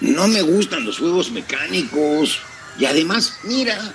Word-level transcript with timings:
No 0.00 0.28
me 0.28 0.42
gustan 0.42 0.84
los 0.84 0.98
juegos 0.98 1.30
mecánicos. 1.30 2.38
Y 2.78 2.84
además, 2.84 3.40
mira, 3.44 3.94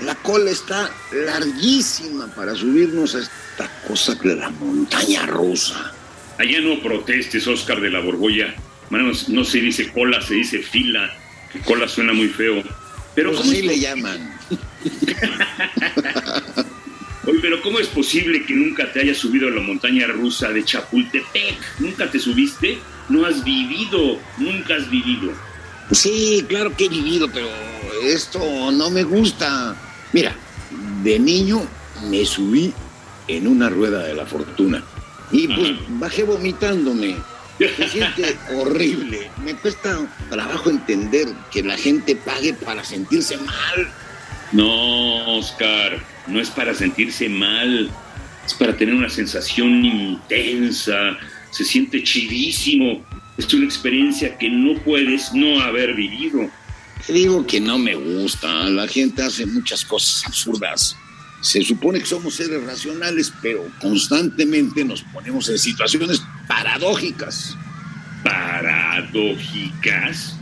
la 0.00 0.14
cola 0.16 0.50
está 0.50 0.90
larguísima 1.12 2.26
para 2.34 2.54
subirnos 2.54 3.14
a 3.14 3.20
esta 3.20 3.70
cosa 3.86 4.14
de 4.14 4.36
la 4.36 4.50
montaña 4.50 5.26
rusa. 5.26 5.92
Allá 6.38 6.60
no 6.60 6.82
protestes, 6.82 7.46
Oscar 7.46 7.80
de 7.80 7.90
la 7.90 8.00
Borbolla. 8.00 8.54
No, 8.90 9.12
no 9.28 9.44
se 9.44 9.60
dice 9.60 9.90
cola, 9.92 10.20
se 10.22 10.34
dice 10.34 10.58
fila. 10.60 11.12
Que 11.52 11.60
cola 11.60 11.88
suena 11.88 12.12
muy 12.12 12.28
feo. 12.28 12.62
Pero 13.14 13.32
pues 13.32 13.48
así 13.48 13.62
le 13.62 13.78
llaman. 13.78 14.36
Oye, 17.26 17.38
pero 17.40 17.60
¿cómo 17.62 17.80
es 17.80 17.88
posible 17.88 18.44
que 18.44 18.54
nunca 18.54 18.92
te 18.92 19.00
hayas 19.00 19.16
subido 19.16 19.48
a 19.48 19.50
la 19.50 19.60
montaña 19.60 20.06
rusa 20.06 20.50
de 20.50 20.64
Chapultepec? 20.64 21.80
¿Nunca 21.80 22.08
te 22.10 22.20
subiste? 22.20 22.78
No 23.08 23.24
has 23.26 23.42
vivido, 23.44 24.18
nunca 24.38 24.74
has 24.74 24.90
vivido. 24.90 25.32
Sí, 25.92 26.44
claro 26.48 26.74
que 26.76 26.86
he 26.86 26.88
vivido, 26.88 27.28
pero 27.30 27.48
esto 28.02 28.40
no 28.72 28.90
me 28.90 29.04
gusta. 29.04 29.76
Mira, 30.12 30.34
de 31.02 31.18
niño 31.18 31.62
me 32.10 32.24
subí 32.24 32.72
en 33.28 33.46
una 33.46 33.68
rueda 33.68 34.02
de 34.02 34.14
la 34.14 34.26
fortuna 34.26 34.82
y 35.30 35.48
pues 35.48 35.72
bajé 35.88 36.22
vomitándome. 36.22 37.16
Se 37.58 37.88
siente 37.88 38.36
horrible. 38.54 39.30
Me 39.42 39.54
cuesta 39.54 40.06
trabajo 40.30 40.70
entender 40.70 41.28
que 41.50 41.62
la 41.62 41.76
gente 41.76 42.14
pague 42.16 42.52
para 42.52 42.84
sentirse 42.84 43.36
mal. 43.38 43.88
No, 44.52 45.38
Oscar, 45.38 45.98
no 46.26 46.40
es 46.40 46.50
para 46.50 46.74
sentirse 46.74 47.28
mal. 47.28 47.90
Es 48.44 48.54
para 48.54 48.76
tener 48.76 48.94
una 48.94 49.08
sensación 49.08 49.84
intensa. 49.84 51.16
Se 51.56 51.64
siente 51.64 52.02
chidísimo 52.02 53.02
es 53.38 53.54
una 53.54 53.64
experiencia 53.64 54.36
que 54.36 54.50
no 54.50 54.78
puedes 54.82 55.32
no 55.32 55.58
haber 55.62 55.94
vivido. 55.94 56.50
Te 57.06 57.14
digo 57.14 57.46
que 57.46 57.60
no 57.60 57.78
me 57.78 57.94
gusta. 57.94 58.68
La 58.68 58.86
gente 58.86 59.22
hace 59.22 59.46
muchas 59.46 59.82
cosas 59.82 60.26
absurdas. 60.26 60.94
Se 61.40 61.62
supone 61.62 62.00
que 62.00 62.04
somos 62.04 62.34
seres 62.34 62.62
racionales, 62.62 63.32
pero 63.40 63.66
constantemente 63.80 64.84
nos 64.84 65.00
ponemos 65.04 65.48
en 65.48 65.56
situaciones 65.56 66.22
paradójicas. 66.46 67.56
¿Paradójicas? 68.22 70.36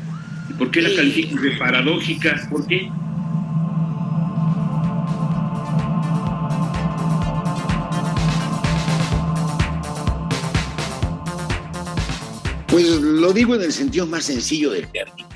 ¿Por 0.59 0.73
qué 0.73 0.83
la 0.83 0.97
calificas 0.97 1.43
de 1.43 1.53
paradójica? 1.53 2.49
¿Por 2.51 2.67
qué? 2.67 2.91
Pues 12.75 12.91
lo 12.91 13.33
digo 13.33 13.55
en 13.55 13.63
el 13.63 13.73
sentido 13.73 14.05
más 14.05 14.25
sencillo 14.25 14.73
del 14.73 14.91
término. 14.91 15.29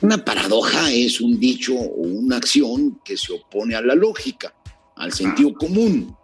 Una 0.00 0.24
paradoja 0.24 0.90
es 0.90 1.20
un 1.20 1.38
dicho 1.38 1.74
o 1.74 2.00
una 2.00 2.38
acción 2.38 2.98
que 3.04 3.18
se 3.18 3.34
opone 3.34 3.74
a 3.74 3.82
la 3.82 3.94
lógica, 3.94 4.54
al 4.96 5.12
sentido 5.12 5.52
común. 5.52 6.16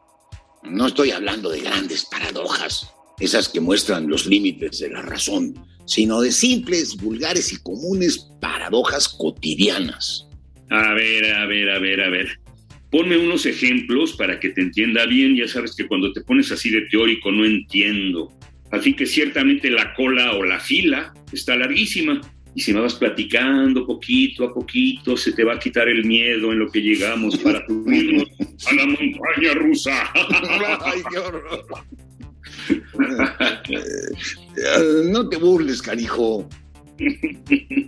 No 0.63 0.87
estoy 0.87 1.11
hablando 1.11 1.51
de 1.51 1.61
grandes 1.61 2.07
paradojas, 2.07 2.91
esas 3.21 3.51
que 3.51 3.61
muestran 3.61 4.09
los 4.09 4.25
límites 4.25 4.79
de 4.79 4.89
la 4.89 5.03
razón, 5.03 5.63
sino 5.85 6.23
de 6.23 6.33
simples, 6.33 6.97
vulgares 6.97 7.53
y 7.53 7.63
comunes 7.63 8.31
paradojas 8.41 9.11
cotidianas. 9.11 10.27
A 10.71 10.95
ver, 10.95 11.35
a 11.35 11.45
ver, 11.45 11.69
a 11.69 11.79
ver, 11.79 12.01
a 12.01 12.09
ver. 12.09 12.41
Ponme 12.91 13.19
unos 13.19 13.45
ejemplos 13.45 14.15
para 14.15 14.41
que 14.41 14.49
te 14.49 14.63
entienda 14.63 15.05
bien. 15.05 15.37
Ya 15.37 15.49
sabes 15.49 15.77
que 15.77 15.87
cuando 15.87 16.15
te 16.15 16.23
pones 16.23 16.51
así 16.51 16.71
de 16.71 16.81
teórico 16.91 17.31
no 17.31 17.45
entiendo. 17.45 18.33
Así 18.71 18.95
que 18.95 19.07
ciertamente 19.07 19.71
la 19.71 19.95
cola 19.95 20.33
o 20.33 20.45
la 20.45 20.59
fila 20.61 21.15
está 21.33 21.57
larguísima. 21.57 22.21
Y 22.55 22.63
si 22.63 22.73
me 22.73 22.81
vas 22.81 22.95
platicando 22.95 23.87
poquito 23.87 24.45
a 24.45 24.55
poquito, 24.55 25.17
se 25.17 25.33
te 25.33 25.45
va 25.45 25.55
a 25.55 25.59
quitar 25.59 25.89
el 25.89 26.05
miedo 26.07 26.53
en 26.53 26.61
lo 26.61 26.71
que 26.71 26.81
llegamos 26.81 27.37
para 27.39 27.65
subirnos 27.67 28.27
a 28.67 28.75
la 28.75 28.87
montaña 28.87 29.55
rusa. 29.55 30.11
Ay, 30.87 31.03
no 35.11 35.29
te 35.29 35.37
burles, 35.37 35.83
carijo. 35.83 36.49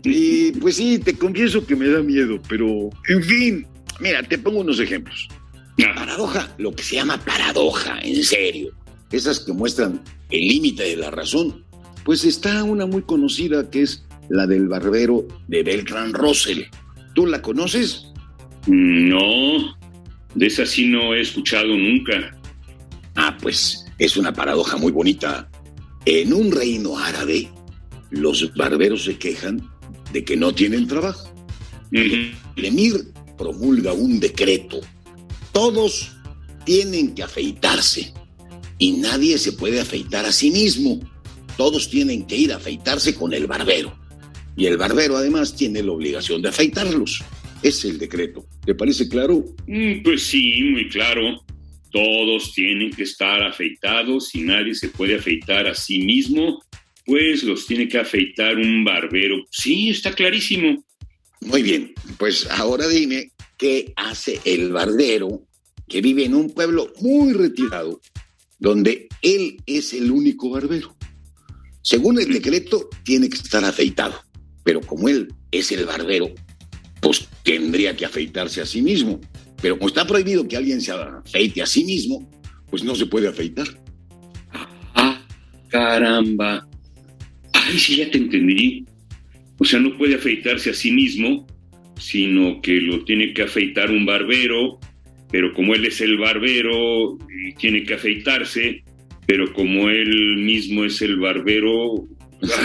Y 0.05 0.53
pues 0.53 0.77
sí, 0.77 0.99
te 0.99 1.15
confieso 1.17 1.67
que 1.67 1.75
me 1.75 1.88
da 1.88 2.03
miedo, 2.03 2.38
pero 2.47 2.91
en 3.09 3.22
fin, 3.22 3.67
mira, 4.00 4.22
te 4.22 4.37
pongo 4.37 4.61
unos 4.61 4.81
ejemplos. 4.81 5.28
Paradoja, 5.94 6.55
lo 6.59 6.72
que 6.72 6.83
se 6.83 6.97
llama 6.97 7.17
paradoja, 7.25 8.00
en 8.03 8.22
serio 8.22 8.78
esas 9.10 9.41
que 9.41 9.52
muestran 9.52 10.02
el 10.30 10.48
límite 10.48 10.84
de 10.84 10.96
la 10.96 11.10
razón, 11.10 11.64
pues 12.04 12.24
está 12.24 12.64
una 12.64 12.86
muy 12.86 13.02
conocida 13.02 13.70
que 13.70 13.82
es 13.82 14.04
la 14.28 14.46
del 14.46 14.69
barbero 14.69 15.26
de 15.46 15.62
Beltrán 15.62 16.12
Russell. 16.12 16.64
¿Tú 17.14 17.26
la 17.26 17.41
conoces? 17.42 18.06
No, 18.66 19.76
de 20.34 20.46
esa 20.46 20.66
sí 20.66 20.86
no 20.86 21.14
he 21.14 21.20
escuchado 21.20 21.69
nunca. 21.69 22.36
Ah, 23.16 23.36
pues 23.41 23.86
es 23.98 24.16
una 24.16 24.32
paradoja 24.32 24.76
muy 24.76 24.92
bonita. 24.92 25.48
En 26.04 26.32
un 26.32 26.52
reino 26.52 26.98
árabe, 26.98 27.48
los 28.10 28.54
barberos 28.54 29.04
se 29.04 29.19
quejan 29.19 29.69
de 30.12 30.25
que 30.25 30.36
no 30.36 30.54
tienen 30.54 30.86
trabajo. 30.86 31.32
El 31.92 32.34
emir 32.56 33.12
promulga 33.36 33.92
un 33.92 34.20
decreto. 34.20 34.80
Todos 35.52 36.12
tienen 36.64 37.14
que 37.14 37.22
afeitarse 37.22 38.12
y 38.78 38.93
nadie 38.93 39.39
se 39.39 39.53
puede 39.53 39.81
afeitar 39.81 40.25
a 40.25 40.33
sí 40.33 40.50
mismo. 40.50 41.00
Todos 41.56 41.91
tienen 41.91 42.27
que 42.27 42.37
ir 42.37 42.53
a 42.53 42.56
afeitarse 42.56 43.15
con 43.15 43.33
el 43.34 43.47
barbero. 43.47 43.99
Y 44.56 44.66
el 44.66 44.77
barbero 44.77 45.16
además 45.16 45.56
tiene 45.56 45.83
la 45.83 45.93
obligación 45.93 46.43
de 46.43 46.49
afeitarlos. 46.49 47.22
Es 47.62 47.84
el 47.84 47.99
decreto. 47.99 48.47
¿Te 48.65 48.75
parece 48.75 49.09
claro? 49.09 49.44
Mm, 49.67 50.03
pues 50.03 50.22
sí, 50.22 50.62
muy 50.62 50.88
claro. 50.88 51.44
Todos 51.91 52.53
tienen 52.53 52.91
que 52.91 53.03
estar 53.03 53.43
afeitados 53.43 54.34
y 54.34 54.43
nadie 54.43 54.75
se 54.75 54.88
puede 54.88 55.17
afeitar 55.17 55.67
a 55.67 55.75
sí 55.75 56.00
mismo, 56.00 56.62
pues 57.06 57.43
los 57.43 57.67
tiene 57.67 57.88
que 57.88 57.99
afeitar 57.99 58.56
un 58.56 58.84
barbero. 58.84 59.37
Sí, 59.50 59.88
está 59.88 60.12
clarísimo. 60.12 60.84
Muy 61.41 61.62
bien, 61.62 61.94
pues 62.19 62.47
ahora 62.50 62.87
dime 62.88 63.31
qué 63.56 63.93
hace 63.97 64.38
el 64.44 64.72
barbero 64.72 65.43
que 65.88 66.03
vive 66.03 66.25
en 66.25 66.34
un 66.34 66.50
pueblo 66.50 66.93
muy 67.00 67.33
retirado 67.33 68.00
donde 68.58 69.08
él 69.22 69.56
es 69.66 69.92
el 69.92 70.10
único 70.10 70.50
barbero. 70.50 70.96
Según 71.82 72.20
el 72.20 72.32
decreto, 72.32 72.88
tiene 73.04 73.28
que 73.28 73.36
estar 73.36 73.64
afeitado, 73.64 74.14
pero 74.64 74.80
como 74.80 75.08
él 75.08 75.32
es 75.50 75.72
el 75.72 75.86
barbero, 75.86 76.30
pues 77.00 77.28
tendría 77.42 77.96
que 77.96 78.04
afeitarse 78.04 78.60
a 78.60 78.66
sí 78.66 78.82
mismo. 78.82 79.20
Pero 79.62 79.78
como 79.78 79.88
está 79.88 80.06
prohibido 80.06 80.46
que 80.46 80.56
alguien 80.56 80.81
se 80.81 80.93
afeite 80.93 81.62
a 81.62 81.66
sí 81.66 81.84
mismo, 81.84 82.31
pues 82.70 82.84
no 82.84 82.94
se 82.94 83.06
puede 83.06 83.28
afeitar. 83.28 83.66
Ah, 84.94 85.20
caramba. 85.69 86.66
Ay, 87.52 87.78
sí, 87.78 87.96
ya 87.96 88.11
te 88.11 88.19
entendí. 88.19 88.84
O 89.58 89.64
sea, 89.64 89.81
no 89.81 89.96
puede 89.96 90.14
afeitarse 90.14 90.70
a 90.70 90.75
sí 90.75 90.93
mismo, 90.93 91.46
sino 91.99 92.61
que 92.61 92.81
lo 92.81 93.04
tiene 93.04 93.32
que 93.34 93.43
afeitar 93.43 93.90
un 93.90 94.06
barbero 94.06 94.78
pero 95.30 95.52
como 95.54 95.75
él 95.75 95.84
es 95.86 96.00
el 96.00 96.19
barbero 96.19 97.19
y 97.28 97.54
tiene 97.54 97.84
que 97.84 97.94
afeitarse, 97.94 98.82
pero 99.26 99.52
como 99.52 99.88
él 99.88 100.36
mismo 100.38 100.84
es 100.84 101.02
el 101.02 101.19
barbero, 101.19 102.06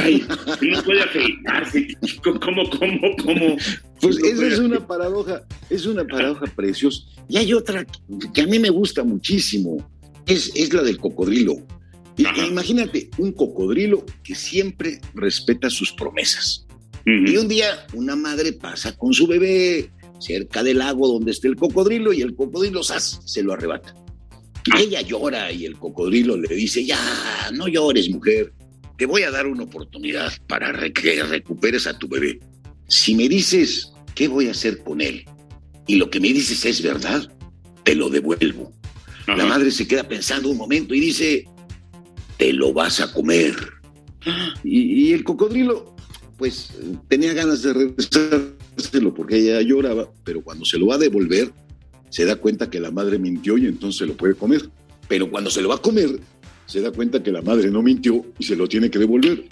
ay, 0.02 0.24
no 0.62 0.84
puede 0.84 1.02
afeitarse. 1.02 1.88
¿Cómo, 2.24 2.70
cómo, 2.70 3.16
cómo? 3.22 3.58
Pues 4.00 4.18
esa 4.20 4.48
es 4.48 4.60
una 4.60 4.86
paradoja, 4.86 5.44
es 5.70 5.86
una 5.86 6.06
paradoja 6.06 6.46
preciosa. 6.56 7.04
Y 7.28 7.38
hay 7.38 7.54
otra 7.54 7.86
que 8.34 8.42
a 8.42 8.48
mí 8.48 8.60
me 8.60 8.70
gusta 8.70 9.04
muchísimo, 9.04 9.78
es, 10.26 10.52
es 10.56 10.74
la 10.74 10.84
del 10.84 10.98
cocodrilo. 10.98 11.56
Imagínate 12.18 13.10
un 13.18 13.32
cocodrilo 13.32 14.06
que 14.24 14.36
siempre 14.36 15.00
respeta 15.16 15.70
sus 15.70 15.92
promesas. 15.94 16.66
Y 17.06 17.36
un 17.36 17.50
día 17.50 17.86
una 17.94 18.16
madre 18.16 18.54
pasa 18.54 18.96
con 18.96 19.14
su 19.14 19.28
bebé 19.28 19.90
cerca 20.20 20.64
del 20.64 20.80
lago 20.80 21.08
donde 21.08 21.32
está 21.32 21.48
el 21.48 21.56
cocodrilo 21.56 22.14
y 22.14 22.22
el 22.22 22.36
cocodrilo 22.36 22.84
¡zas! 22.84 23.22
se 23.26 23.44
lo 23.44 23.54
arrebata. 23.54 23.96
Ella 24.78 25.02
llora 25.02 25.52
y 25.52 25.66
el 25.66 25.78
cocodrilo 25.78 26.38
le 26.38 26.56
dice, 26.56 26.86
ya, 26.86 26.98
no 27.54 27.68
llores, 27.68 28.10
mujer, 28.10 28.54
te 28.98 29.06
voy 29.06 29.24
a 29.24 29.32
dar 29.32 29.46
una 29.48 29.64
oportunidad 29.64 30.32
para 30.48 30.72
que 30.94 31.24
recuperes 31.24 31.86
a 31.88 31.98
tu 31.98 32.08
bebé. 32.08 32.40
Si 32.88 33.16
me 33.16 33.28
dices 33.28 33.92
qué 34.16 34.28
voy 34.28 34.48
a 34.48 34.52
hacer 34.52 34.82
con 34.84 35.02
él 35.02 35.26
y 35.88 35.96
lo 35.96 36.10
que 36.10 36.20
me 36.20 36.32
dices 36.32 36.64
es 36.66 36.82
verdad, 36.82 37.30
te 37.84 37.96
lo 37.96 38.10
devuelvo. 38.10 38.72
La 39.28 39.46
madre 39.46 39.72
se 39.72 39.88
queda 39.88 40.08
pensando 40.08 40.50
un 40.50 40.58
momento 40.58 40.94
y 40.94 41.00
dice, 41.00 41.46
te 42.38 42.54
lo 42.54 42.74
vas 42.74 43.00
a 43.02 43.12
comer. 43.14 43.56
Y, 44.64 45.08
y 45.08 45.14
el 45.14 45.24
cocodrilo, 45.24 45.93
pues 46.44 46.72
tenía 47.08 47.32
ganas 47.32 47.62
de 47.62 47.72
regresárselo 47.72 49.14
porque 49.14 49.38
ella 49.38 49.62
lloraba, 49.62 50.10
pero 50.26 50.42
cuando 50.42 50.66
se 50.66 50.78
lo 50.78 50.88
va 50.88 50.96
a 50.96 50.98
devolver, 50.98 51.54
se 52.10 52.26
da 52.26 52.36
cuenta 52.36 52.70
que 52.70 52.82
la 52.82 52.92
madre 52.92 53.18
mintió 53.18 53.58
y 53.58 53.66
entonces 53.66 54.06
lo 54.06 54.18
puede 54.18 54.36
comer. 54.36 54.70
Pero 55.08 55.32
cuando 55.32 55.50
se 55.50 55.62
lo 55.62 55.70
va 55.70 55.76
a 55.76 55.82
comer, 55.82 56.20
se 56.66 56.82
da 56.82 56.92
cuenta 56.92 57.24
que 57.24 57.32
la 57.32 57.42
madre 57.42 57.72
no 57.72 57.82
mintió 57.82 58.26
y 58.38 58.44
se 58.44 58.58
lo 58.58 58.68
tiene 58.68 58.92
que 58.92 59.00
devolver. 59.00 59.46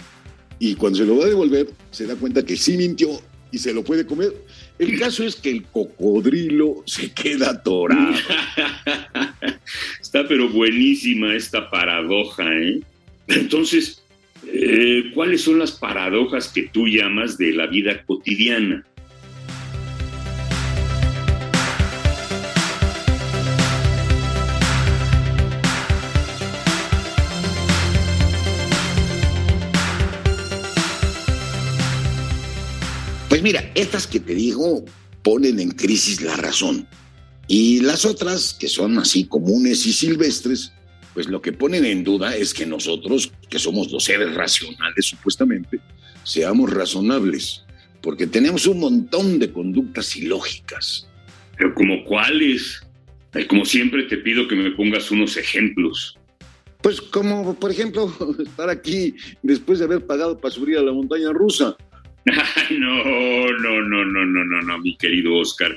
Y 0.58 0.74
cuando 0.74 0.98
se 0.98 1.06
lo 1.06 1.16
va 1.16 1.24
a 1.24 1.28
devolver, 1.28 1.70
se 1.90 2.06
da 2.06 2.14
cuenta 2.14 2.44
que 2.44 2.58
sí 2.58 2.76
mintió 2.76 3.08
y 3.50 3.56
se 3.56 3.72
lo 3.72 3.82
puede 3.82 4.04
comer. 4.04 4.34
El 4.78 4.98
caso 4.98 5.24
es 5.24 5.36
que 5.36 5.50
el 5.50 5.64
cocodrilo 5.64 6.82
se 6.84 7.10
queda 7.10 7.52
atorado. 7.52 8.12
Está 9.98 10.28
pero 10.28 10.50
buenísima 10.50 11.34
esta 11.34 11.70
paradoja, 11.70 12.44
¿eh? 12.54 12.82
Entonces, 13.28 14.01
eh, 14.46 15.10
¿cuáles 15.14 15.42
son 15.42 15.58
las 15.58 15.72
paradojas 15.72 16.48
que 16.48 16.68
tú 16.72 16.86
llamas 16.86 17.38
de 17.38 17.52
la 17.52 17.66
vida 17.66 18.04
cotidiana? 18.04 18.84
Pues 33.28 33.42
mira, 33.42 33.70
estas 33.74 34.06
que 34.06 34.20
te 34.20 34.34
digo 34.34 34.84
ponen 35.22 35.58
en 35.60 35.70
crisis 35.70 36.20
la 36.20 36.36
razón. 36.36 36.86
Y 37.48 37.80
las 37.80 38.04
otras, 38.04 38.54
que 38.54 38.68
son 38.68 38.98
así 38.98 39.24
comunes 39.24 39.86
y 39.86 39.92
silvestres, 39.92 40.72
pues 41.14 41.28
lo 41.28 41.42
que 41.42 41.52
ponen 41.52 41.84
en 41.84 42.04
duda 42.04 42.34
es 42.36 42.54
que 42.54 42.66
nosotros, 42.66 43.32
que 43.48 43.58
somos 43.58 43.90
los 43.92 44.04
seres 44.04 44.34
racionales 44.34 45.06
supuestamente, 45.06 45.80
seamos 46.24 46.72
razonables, 46.72 47.64
porque 48.00 48.26
tenemos 48.26 48.66
un 48.66 48.80
montón 48.80 49.38
de 49.38 49.52
conductas 49.52 50.16
ilógicas. 50.16 51.08
Pero 51.56 51.74
como 51.74 52.04
cuáles? 52.04 52.82
Como 53.48 53.64
siempre 53.64 54.04
te 54.04 54.18
pido 54.18 54.48
que 54.48 54.56
me 54.56 54.70
pongas 54.72 55.10
unos 55.10 55.36
ejemplos. 55.36 56.18
Pues 56.82 57.00
como, 57.00 57.54
por 57.54 57.70
ejemplo, 57.70 58.12
estar 58.44 58.68
aquí 58.68 59.14
después 59.42 59.78
de 59.78 59.84
haber 59.84 60.04
pagado 60.04 60.38
para 60.38 60.52
subir 60.52 60.78
a 60.78 60.82
la 60.82 60.92
montaña 60.92 61.32
rusa. 61.32 61.76
no, 62.70 63.04
no, 63.58 63.82
no, 63.82 64.04
no, 64.04 64.24
no, 64.24 64.44
no, 64.44 64.62
no, 64.62 64.78
mi 64.78 64.96
querido 64.96 65.36
Oscar. 65.36 65.76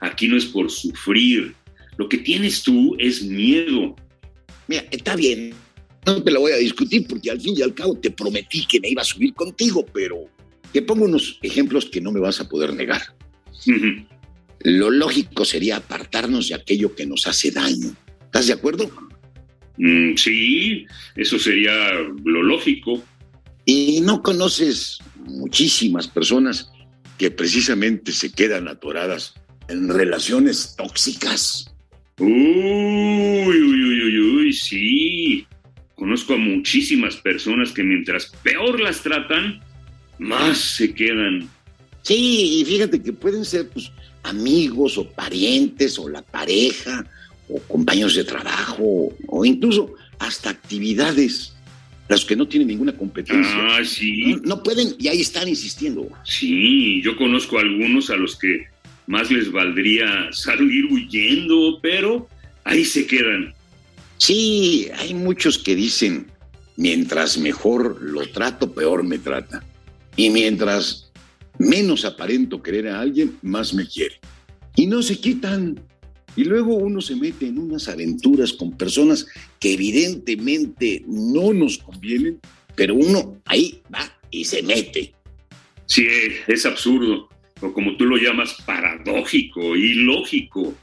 Aquí 0.00 0.28
no 0.28 0.36
es 0.36 0.44
por 0.46 0.70
sufrir. 0.70 1.54
Lo 1.96 2.08
que 2.08 2.18
tienes 2.18 2.62
tú 2.62 2.96
es 2.98 3.22
miedo. 3.22 3.96
Mira, 4.68 4.84
está 4.90 5.16
bien. 5.16 5.52
No 6.06 6.22
te 6.22 6.30
lo 6.30 6.40
voy 6.40 6.52
a 6.52 6.56
discutir 6.56 7.06
porque 7.06 7.30
al 7.30 7.40
fin 7.40 7.54
y 7.56 7.62
al 7.62 7.74
cabo 7.74 7.98
te 7.98 8.10
prometí 8.10 8.66
que 8.66 8.80
me 8.80 8.90
iba 8.90 9.02
a 9.02 9.06
subir 9.06 9.32
contigo, 9.34 9.84
pero 9.92 10.28
te 10.72 10.82
pongo 10.82 11.04
unos 11.04 11.38
ejemplos 11.42 11.86
que 11.86 12.00
no 12.00 12.12
me 12.12 12.20
vas 12.20 12.40
a 12.40 12.48
poder 12.48 12.74
negar. 12.74 13.02
Lo 14.60 14.90
lógico 14.90 15.44
sería 15.44 15.76
apartarnos 15.76 16.48
de 16.48 16.56
aquello 16.56 16.94
que 16.94 17.06
nos 17.06 17.26
hace 17.26 17.50
daño. 17.50 17.94
¿Estás 18.24 18.48
de 18.48 18.54
acuerdo? 18.54 18.90
Mm, 19.76 20.16
sí, 20.16 20.86
eso 21.16 21.38
sería 21.38 21.92
lo 22.24 22.42
lógico. 22.42 23.02
Y 23.64 24.00
no 24.02 24.22
conoces 24.22 24.98
muchísimas 25.24 26.08
personas 26.08 26.70
que 27.18 27.30
precisamente 27.30 28.12
se 28.12 28.32
quedan 28.32 28.68
atoradas 28.68 29.34
en 29.68 29.88
relaciones 29.88 30.74
tóxicas. 30.76 31.72
Uy, 32.18 32.28
uy, 32.28 33.83
uy, 34.44 34.52
sí. 34.52 35.46
Conozco 35.94 36.34
a 36.34 36.36
muchísimas 36.36 37.16
personas 37.16 37.72
que 37.72 37.82
mientras 37.82 38.26
peor 38.42 38.80
las 38.80 39.02
tratan, 39.02 39.60
más 40.18 40.58
se 40.58 40.92
quedan. 40.92 41.48
Sí, 42.02 42.60
y 42.60 42.64
fíjate 42.64 43.02
que 43.02 43.12
pueden 43.12 43.44
ser 43.44 43.68
pues, 43.70 43.90
amigos 44.22 44.98
o 44.98 45.08
parientes 45.08 45.98
o 45.98 46.08
la 46.08 46.22
pareja 46.22 47.06
o 47.48 47.60
compañeros 47.60 48.14
de 48.14 48.24
trabajo 48.24 49.14
o 49.26 49.44
incluso 49.44 49.94
hasta 50.18 50.50
actividades 50.50 51.54
los 52.08 52.24
que 52.24 52.36
no 52.36 52.46
tienen 52.46 52.68
ninguna 52.68 52.92
competencia. 52.92 53.54
Ah, 53.56 53.84
sí. 53.84 54.36
No, 54.44 54.62
pueden 54.62 54.94
y 54.98 55.08
ahí 55.08 55.20
están 55.20 55.48
insistiendo. 55.48 56.08
Sí, 56.24 57.00
yo 57.02 57.16
conozco 57.16 57.58
a 57.58 57.62
algunos 57.62 58.10
a 58.10 58.16
los 58.16 58.36
que 58.36 58.66
más 59.06 59.30
les 59.30 59.50
valdría 59.50 60.28
salir 60.32 60.86
huyendo, 60.86 61.78
pero 61.82 62.28
ahí 62.64 62.84
se 62.84 63.06
quedan. 63.06 63.54
Sí, 64.18 64.88
hay 64.96 65.14
muchos 65.14 65.58
que 65.58 65.74
dicen, 65.74 66.30
mientras 66.76 67.38
mejor 67.38 68.00
lo 68.00 68.26
trato, 68.28 68.72
peor 68.72 69.02
me 69.04 69.18
trata. 69.18 69.64
Y 70.16 70.30
mientras 70.30 71.10
menos 71.58 72.04
aparento 72.04 72.62
querer 72.62 72.88
a 72.88 73.00
alguien, 73.00 73.36
más 73.42 73.74
me 73.74 73.86
quiere. 73.86 74.20
Y 74.76 74.86
no 74.86 75.02
se 75.02 75.18
quitan. 75.18 75.80
Y 76.36 76.44
luego 76.44 76.74
uno 76.74 77.00
se 77.00 77.14
mete 77.14 77.46
en 77.46 77.58
unas 77.58 77.88
aventuras 77.88 78.52
con 78.52 78.72
personas 78.76 79.26
que 79.60 79.74
evidentemente 79.74 81.04
no 81.06 81.52
nos 81.52 81.78
convienen, 81.78 82.40
pero 82.74 82.94
uno 82.94 83.40
ahí 83.44 83.80
va 83.92 84.18
y 84.30 84.44
se 84.44 84.62
mete. 84.62 85.14
Sí, 85.86 86.08
es 86.48 86.66
absurdo, 86.66 87.28
o 87.60 87.72
como 87.72 87.96
tú 87.96 88.04
lo 88.06 88.16
llamas, 88.16 88.56
paradójico, 88.66 89.76
ilógico. 89.76 90.74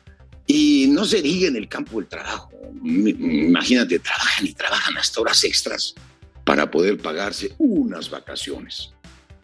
No 0.91 1.05
se 1.05 1.21
diga 1.21 1.47
en 1.47 1.55
el 1.55 1.67
campo 1.67 1.99
del 1.99 2.07
trabajo. 2.07 2.51
Imagínate, 2.83 3.99
trabajan 3.99 4.45
y 4.45 4.53
trabajan 4.53 4.97
hasta 4.97 5.21
horas 5.21 5.43
extras 5.43 5.95
para 6.43 6.69
poder 6.69 6.97
pagarse 6.97 7.53
unas 7.57 8.09
vacaciones. 8.09 8.91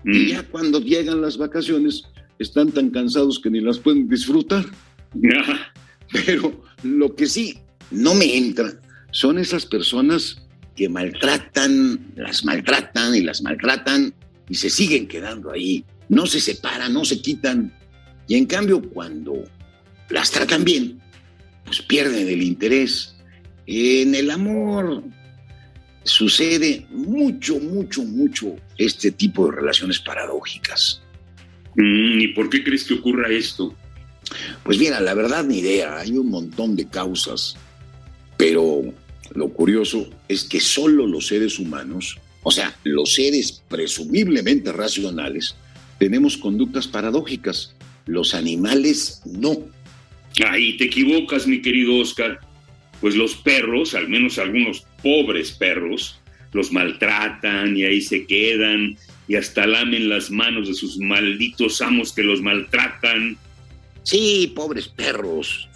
Y 0.04 0.10
mm. 0.10 0.28
ya 0.28 0.44
cuando 0.44 0.80
llegan 0.80 1.22
las 1.22 1.38
vacaciones, 1.38 2.04
están 2.40 2.72
tan 2.72 2.90
cansados 2.90 3.40
que 3.40 3.50
ni 3.50 3.62
las 3.62 3.80
pueden 3.80 4.08
disfrutar. 4.08 4.66
Pero 6.12 6.64
lo 6.84 7.16
que 7.16 7.28
sí 7.28 7.60
no 7.92 8.14
me 8.14 8.38
entra 8.38 8.80
son 9.12 9.40
esas 9.40 9.66
personas 9.66 10.38
que 10.76 10.90
maltratan, 10.90 12.14
las 12.16 12.46
maltratan 12.46 13.16
y 13.16 13.22
las 13.22 13.42
maltratan 13.42 14.14
y 14.48 14.56
se 14.56 14.70
siguen 14.70 15.08
quedando 15.08 15.52
ahí. 15.52 15.84
No 16.10 16.26
se 16.26 16.40
separan, 16.40 16.94
no 16.94 17.04
se 17.04 17.22
quitan. 17.22 17.74
Y 18.28 18.36
en 18.36 18.46
cambio, 18.46 18.82
cuando 18.82 19.44
las 20.10 20.32
tratan 20.32 20.64
bien, 20.64 21.02
pues 21.68 21.82
pierden 21.82 22.28
el 22.28 22.42
interés. 22.42 23.16
En 23.68 24.16
el 24.16 24.32
amor 24.32 25.04
sucede 26.04 26.88
mucho, 26.90 27.60
mucho, 27.60 28.04
mucho 28.04 28.56
este 28.78 29.12
tipo 29.12 29.46
de 29.46 29.58
relaciones 29.58 30.00
paradójicas. 30.00 31.02
Mm, 31.76 32.22
¿Y 32.22 32.28
por 32.30 32.50
qué 32.50 32.64
crees 32.64 32.86
que 32.86 32.96
ocurra 32.96 33.30
esto? 33.30 33.76
Pues 34.64 34.80
mira, 34.80 35.00
la 35.02 35.14
verdad 35.14 35.44
ni 35.44 35.60
idea, 35.60 36.00
hay 36.00 36.12
un 36.12 36.30
montón 36.30 36.76
de 36.76 36.88
causas, 36.88 37.56
pero 38.38 38.82
lo 39.34 39.50
curioso 39.50 40.10
es 40.28 40.44
que 40.46 40.60
solo 40.60 41.06
los 41.06 41.28
seres 41.28 41.60
humanos, 41.60 42.18
o 42.44 42.52
sea, 42.52 42.76
los 42.84 43.14
seres 43.14 43.62
presumiblemente 43.68 44.72
racionales, 44.72 45.56
tenemos 46.00 46.38
conductas 46.38 46.88
paradójicas, 46.88 47.74
los 48.06 48.34
animales 48.34 49.22
no. 49.26 49.58
Ahí 50.46 50.78
te 50.78 50.86
equivocas, 50.86 51.48
mi 51.48 51.62
querido 51.62 51.96
Oscar, 51.96 52.40
pues 53.02 53.16
los 53.16 53.36
perros, 53.36 53.96
al 53.96 54.10
menos 54.10 54.38
algunos 54.38 54.86
pobres 55.02 55.52
perros, 55.52 56.20
los 56.54 56.72
maltratan 56.72 57.76
y 57.78 57.84
ahí 57.84 58.02
se 58.02 58.26
quedan 58.26 58.98
y 59.28 59.36
hasta 59.36 59.68
lamen 59.68 60.10
las 60.10 60.32
manos 60.32 60.68
de 60.68 60.74
sus 60.74 60.98
malditos 60.98 61.82
amos 61.82 62.14
que 62.14 62.24
los 62.24 62.42
maltratan 62.42 63.38
Sí, 64.08 64.54
pobres 64.56 64.88
perros. 64.88 65.68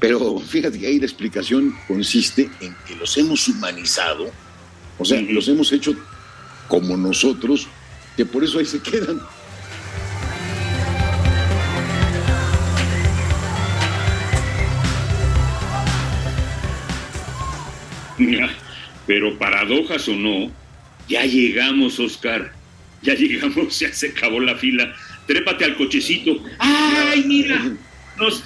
Pero 0.00 0.40
fíjate 0.40 0.80
que 0.80 0.88
ahí 0.88 0.98
la 0.98 1.04
explicación 1.04 1.72
consiste 1.86 2.50
en 2.60 2.74
que 2.84 2.96
los 2.96 3.16
hemos 3.16 3.46
humanizado, 3.46 4.32
o 4.98 5.04
sea, 5.04 5.20
los 5.20 5.46
hemos 5.46 5.70
hecho 5.70 5.94
como 6.66 6.96
nosotros, 6.96 7.68
que 8.16 8.26
por 8.26 8.42
eso 8.42 8.58
ahí 8.58 8.64
se 8.64 8.80
quedan. 8.82 9.20
Pero 19.06 19.38
paradojas 19.38 20.08
o 20.08 20.14
no, 20.14 20.50
ya 21.08 21.24
llegamos, 21.24 21.98
Oscar. 21.98 22.52
Ya 23.02 23.14
llegamos, 23.14 23.78
ya 23.80 23.92
se 23.92 24.08
acabó 24.08 24.40
la 24.40 24.56
fila 24.56 24.94
trépate 25.28 25.64
al 25.66 25.76
cochecito. 25.76 26.42
¡Ay, 26.58 27.22
mira! 27.24 27.70
Nos, 28.16 28.42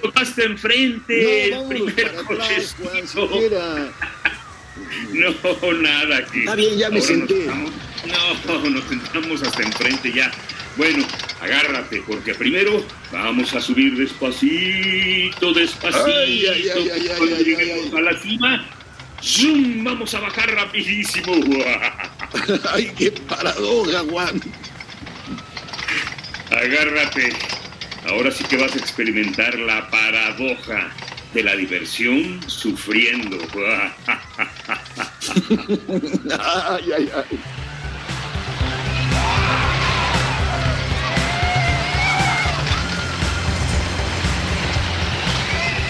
tocaste 0.00 0.44
enfrente. 0.44 1.50
No, 1.50 1.60
el 1.62 1.68
primer 1.68 2.06
atrás, 2.06 2.76
Juan, 2.78 3.04
No, 5.12 5.72
nada. 5.82 6.16
aquí. 6.18 6.38
Está 6.38 6.54
bien, 6.54 6.78
ya 6.78 6.88
me 6.88 7.00
senté. 7.00 7.46
no, 8.46 8.70
nos 8.70 8.84
sentamos 8.84 9.42
hasta 9.42 9.62
enfrente 9.62 10.12
ya. 10.12 10.32
Bueno, 10.76 11.06
agárrate, 11.42 12.02
porque 12.06 12.34
primero 12.34 12.82
vamos 13.10 13.52
a 13.52 13.60
subir 13.60 13.94
despacito, 13.94 15.52
despacito. 15.52 16.06
Ay, 16.06 16.46
ay, 16.46 16.68
ay, 16.74 16.88
ay, 16.88 17.10
Cuando 17.18 17.36
ay, 17.36 17.44
lleguemos 17.44 17.86
ay, 17.92 17.98
a 17.98 18.00
la 18.00 18.18
cima, 18.18 18.66
¡zoom! 19.22 19.84
Vamos 19.84 20.14
a 20.14 20.20
bajar 20.20 20.54
rapidísimo. 20.54 21.32
Ay, 22.72 22.92
qué 22.96 23.10
paradoja, 23.12 24.00
Juan. 24.10 24.40
Agárrate. 26.50 27.32
Ahora 28.08 28.30
sí 28.30 28.44
que 28.44 28.56
vas 28.56 28.74
a 28.74 28.78
experimentar 28.78 29.58
la 29.58 29.88
paradoja 29.90 30.90
de 31.32 31.42
la 31.42 31.56
diversión 31.56 32.40
sufriendo. 32.48 33.38
Ay, 36.38 36.92
ay, 36.96 37.10
ay. 37.14 37.38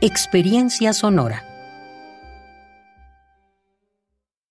Experiencia 0.00 0.92
Sonora. 0.92 1.47